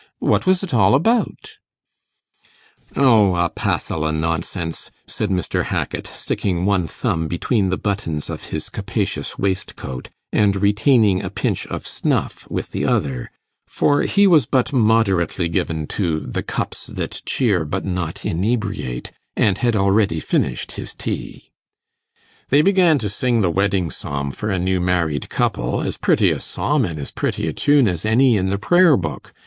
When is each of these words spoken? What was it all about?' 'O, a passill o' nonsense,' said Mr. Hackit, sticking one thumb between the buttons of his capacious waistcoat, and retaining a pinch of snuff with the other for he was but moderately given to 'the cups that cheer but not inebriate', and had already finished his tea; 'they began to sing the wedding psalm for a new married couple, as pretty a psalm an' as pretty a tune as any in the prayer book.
What 0.17 0.47
was 0.47 0.63
it 0.63 0.73
all 0.73 0.95
about?' 0.95 1.59
'O, 2.95 3.35
a 3.35 3.49
passill 3.51 4.03
o' 4.03 4.09
nonsense,' 4.09 4.89
said 5.05 5.29
Mr. 5.29 5.65
Hackit, 5.65 6.07
sticking 6.07 6.65
one 6.65 6.87
thumb 6.87 7.27
between 7.27 7.69
the 7.69 7.77
buttons 7.77 8.27
of 8.27 8.45
his 8.45 8.67
capacious 8.69 9.37
waistcoat, 9.37 10.09
and 10.33 10.55
retaining 10.55 11.21
a 11.21 11.29
pinch 11.29 11.67
of 11.67 11.85
snuff 11.85 12.49
with 12.49 12.71
the 12.71 12.83
other 12.83 13.29
for 13.67 14.01
he 14.01 14.25
was 14.25 14.47
but 14.47 14.73
moderately 14.73 15.47
given 15.47 15.85
to 15.89 16.19
'the 16.19 16.41
cups 16.41 16.87
that 16.87 17.21
cheer 17.27 17.63
but 17.63 17.85
not 17.85 18.25
inebriate', 18.25 19.11
and 19.35 19.59
had 19.59 19.75
already 19.75 20.19
finished 20.19 20.71
his 20.71 20.95
tea; 20.95 21.51
'they 22.49 22.63
began 22.63 22.97
to 22.97 23.07
sing 23.07 23.41
the 23.41 23.51
wedding 23.51 23.91
psalm 23.91 24.31
for 24.31 24.49
a 24.49 24.57
new 24.57 24.79
married 24.81 25.29
couple, 25.29 25.83
as 25.83 25.95
pretty 25.97 26.31
a 26.31 26.39
psalm 26.39 26.85
an' 26.87 26.97
as 26.97 27.11
pretty 27.11 27.47
a 27.47 27.53
tune 27.53 27.87
as 27.87 28.03
any 28.03 28.35
in 28.35 28.49
the 28.49 28.57
prayer 28.57 28.97
book. 28.97 29.31